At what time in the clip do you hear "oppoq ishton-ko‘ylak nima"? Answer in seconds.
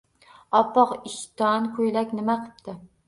0.59-2.39